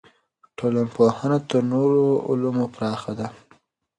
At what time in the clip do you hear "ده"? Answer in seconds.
3.19-3.27